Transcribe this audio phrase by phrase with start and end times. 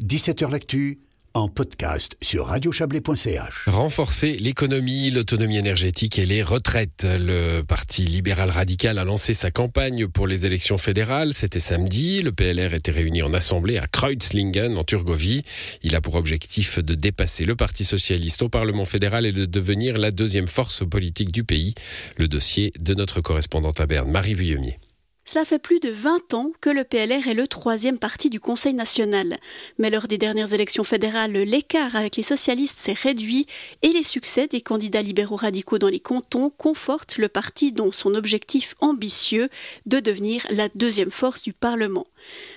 [0.00, 0.98] 17h L'actu
[1.34, 3.66] en podcast sur radiochablais.ch.
[3.66, 7.06] Renforcer l'économie, l'autonomie énergétique et les retraites.
[7.08, 11.34] Le Parti libéral radical a lancé sa campagne pour les élections fédérales.
[11.34, 12.22] C'était samedi.
[12.22, 15.42] Le PLR était réuni en assemblée à Kreuzlingen, en Turgovie.
[15.82, 19.98] Il a pour objectif de dépasser le Parti socialiste au Parlement fédéral et de devenir
[19.98, 21.74] la deuxième force politique du pays.
[22.16, 24.78] Le dossier de notre correspondante à Berne, Marie Vuillemier.
[25.30, 28.72] Ça fait plus de 20 ans que le PLR est le troisième parti du Conseil
[28.72, 29.36] national.
[29.78, 33.46] Mais lors des dernières élections fédérales, l'écart avec les socialistes s'est réduit
[33.82, 38.14] et les succès des candidats libéraux radicaux dans les cantons confortent le parti dont son
[38.14, 39.50] objectif ambitieux
[39.84, 42.06] de devenir la deuxième force du Parlement.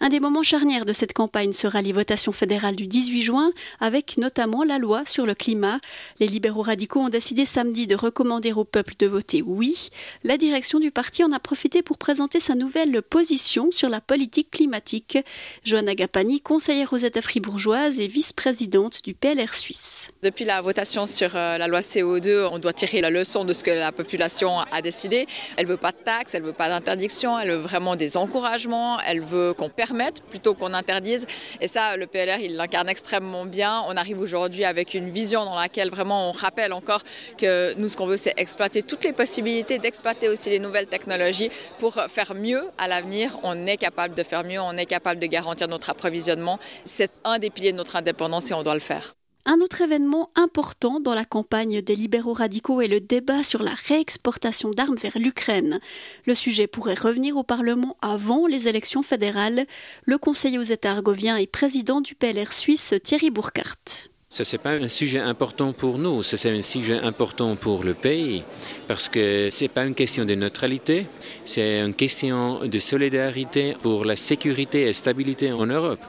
[0.00, 4.16] Un des moments charnières de cette campagne sera les votations fédérales du 18 juin, avec
[4.16, 5.80] notamment la loi sur le climat.
[6.18, 9.90] Les libéraux radicaux ont décidé samedi de recommander au peuple de voter oui.
[10.22, 14.50] La direction du parti en a profité pour présenter sa nouvelle position sur la politique
[14.50, 15.18] climatique.
[15.64, 20.12] Johanna Gapani, conseillère aux États fribourgeoises et vice-présidente du PLR suisse.
[20.22, 23.64] Depuis la votation sur euh, la loi CO2, on doit tirer la leçon de ce
[23.64, 25.26] que la population a décidé.
[25.56, 29.20] Elle veut pas de taxes, elle veut pas d'interdiction, elle veut vraiment des encouragements, elle
[29.20, 31.26] veut qu'on permette plutôt qu'on interdise.
[31.60, 33.82] Et ça, le PLR, il l'incarne extrêmement bien.
[33.88, 37.02] On arrive aujourd'hui avec une vision dans laquelle vraiment on rappelle encore
[37.38, 41.50] que nous, ce qu'on veut, c'est exploiter toutes les possibilités, d'exploiter aussi les nouvelles technologies
[41.78, 45.20] pour faire mieux mieux à l'avenir, on est capable de faire mieux, on est capable
[45.20, 46.58] de garantir notre approvisionnement.
[46.84, 49.14] C'est un des piliers de notre indépendance et on doit le faire.
[49.46, 53.74] Un autre événement important dans la campagne des libéraux radicaux est le débat sur la
[53.88, 55.80] réexportation d'armes vers l'Ukraine.
[56.24, 59.66] Le sujet pourrait revenir au Parlement avant les élections fédérales.
[60.06, 64.13] Le conseiller aux États argoviens et président du PLR suisse Thierry Burkhardt.
[64.34, 68.42] Ce n'est pas un sujet important pour nous, c'est un sujet important pour le pays,
[68.88, 71.06] parce que ce n'est pas une question de neutralité,
[71.44, 76.00] c'est une question de solidarité pour la sécurité et stabilité en Europe.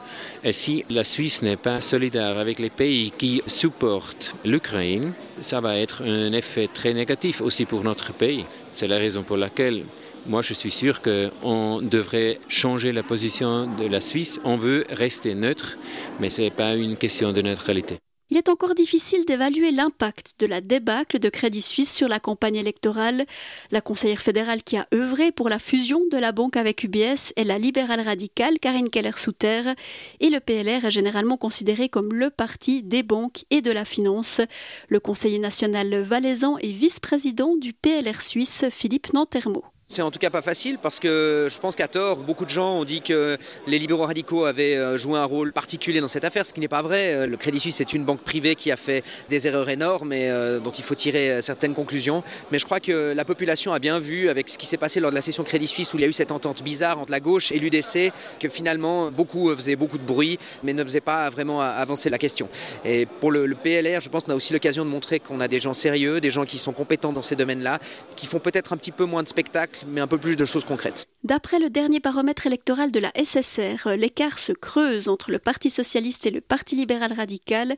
[0.44, 5.78] Et si la Suisse n'est pas solidaire avec les pays qui supportent l'Ukraine, ça va
[5.78, 8.46] être un effet très négatif aussi pour notre pays.
[8.74, 9.84] C'est la raison pour laquelle
[10.26, 14.40] moi, je suis sûr qu'on devrait changer la position de la Suisse.
[14.44, 15.78] On veut rester neutre,
[16.20, 18.00] mais ce n'est pas une question de neutralité.
[18.36, 22.58] Il est encore difficile d'évaluer l'impact de la débâcle de Crédit Suisse sur la campagne
[22.58, 23.26] électorale.
[23.72, 27.46] La conseillère fédérale qui a œuvré pour la fusion de la banque avec UBS est
[27.46, 29.72] la libérale radicale Karine Keller-Souter
[30.20, 34.42] et le PLR est généralement considéré comme le parti des banques et de la finance.
[34.90, 39.64] Le conseiller national valaisan et vice-président du PLR suisse Philippe Nantermo.
[39.88, 42.80] C'est en tout cas pas facile parce que je pense qu'à tort, beaucoup de gens
[42.80, 43.38] ont dit que
[43.68, 46.68] les libéraux radicaux avaient euh, joué un rôle particulier dans cette affaire, ce qui n'est
[46.68, 47.14] pas vrai.
[47.14, 50.32] Euh, le Crédit Suisse est une banque privée qui a fait des erreurs énormes et
[50.32, 52.24] euh, dont il faut tirer certaines conclusions.
[52.52, 55.12] Mais je crois que la population a bien vu avec ce qui s'est passé lors
[55.12, 57.20] de la session Crédit Suisse où il y a eu cette entente bizarre entre la
[57.20, 61.62] gauche et l'UDC que finalement beaucoup faisaient beaucoup de bruit mais ne faisaient pas vraiment
[61.62, 62.50] avancer la question.
[62.86, 65.48] Et pour le, le PLR, je pense qu'on a aussi l'occasion de montrer qu'on a
[65.48, 67.78] des gens sérieux, des gens qui sont compétents dans ces domaines-là,
[68.16, 70.66] qui font peut-être un petit peu moins de spectacles mais un peu plus de choses
[70.66, 71.08] concrètes.
[71.26, 76.28] D'après le dernier baromètre électoral de la SSR, l'écart se creuse entre le Parti socialiste
[76.28, 77.76] et le Parti libéral radical.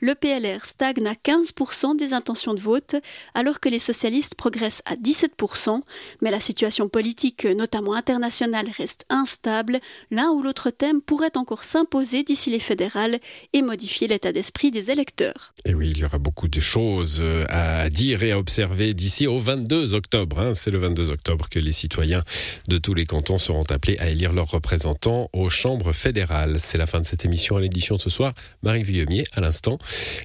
[0.00, 2.96] Le PLR stagne à 15% des intentions de vote,
[3.32, 5.80] alors que les socialistes progressent à 17%.
[6.20, 9.80] Mais la situation politique, notamment internationale, reste instable.
[10.10, 13.18] L'un ou l'autre thème pourrait encore s'imposer d'ici les fédérales
[13.54, 15.54] et modifier l'état d'esprit des électeurs.
[15.64, 19.26] Et oui, il y aura beaucoup de choses euh, à dire et à observer d'ici
[19.26, 20.38] au 22 octobre.
[20.38, 20.52] Hein.
[20.52, 22.22] C'est le 22 octobre que les citoyens
[22.68, 26.56] de tous les cantons seront appelés à élire leurs représentants aux chambres fédérales.
[26.58, 28.32] C'est la fin de cette émission à l'édition de ce soir.
[28.64, 29.78] Marie Villemier à l'instant.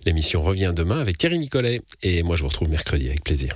[0.08, 1.82] L'émission revient demain avec Thierry Nicolet.
[2.02, 3.56] Et moi, je vous retrouve mercredi avec plaisir.